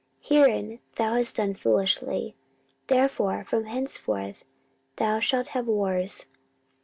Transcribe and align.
Herein 0.23 0.79
thou 0.95 1.13
hast 1.13 1.35
done 1.35 1.53
foolishly: 1.53 2.35
therefore 2.87 3.43
from 3.43 3.65
henceforth 3.65 4.43
thou 4.95 5.19
shalt 5.19 5.49
have 5.49 5.67
wars. 5.67 6.25